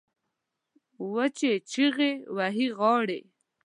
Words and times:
وچې 1.13 1.53
چیغې 1.71 2.11
وهي 2.35 2.67
غاړې 2.77 3.19